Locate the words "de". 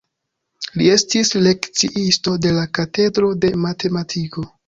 2.47-2.55, 3.45-3.55